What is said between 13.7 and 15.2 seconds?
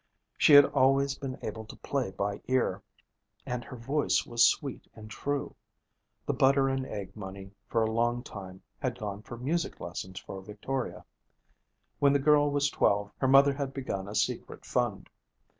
begun a secret fund.